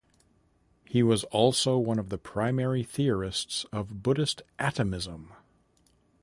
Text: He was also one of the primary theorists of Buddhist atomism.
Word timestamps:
He 0.83 1.03
was 1.03 1.25
also 1.25 1.77
one 1.77 1.99
of 1.99 2.09
the 2.09 2.17
primary 2.17 2.81
theorists 2.81 3.65
of 3.71 4.01
Buddhist 4.01 4.41
atomism. 4.57 5.31